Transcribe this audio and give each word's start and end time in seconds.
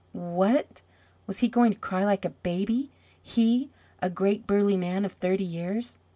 What? 0.13 0.81
Was 1.27 1.41
he 1.41 1.47
going 1.47 1.71
to 1.73 1.77
cry 1.77 2.03
like 2.05 2.25
a 2.25 2.31
baby 2.31 2.89
he, 3.21 3.69
a 4.01 4.09
great 4.09 4.47
burly 4.47 4.75
man 4.75 5.05
of 5.05 5.11
thirty 5.11 5.43
years? 5.43 5.99